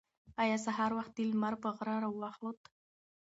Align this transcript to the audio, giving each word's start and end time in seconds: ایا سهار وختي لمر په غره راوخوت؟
ایا 0.43 0.57
سهار 0.65 0.91
وختي 0.99 1.23
لمر 1.31 1.53
په 1.63 1.69
غره 1.77 1.95
راوخوت؟ 2.03 2.59